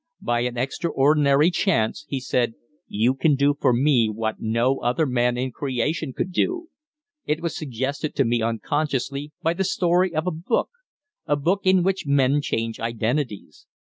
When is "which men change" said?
11.83-12.79